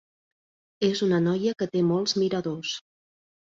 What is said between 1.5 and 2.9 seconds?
que té molts miradors.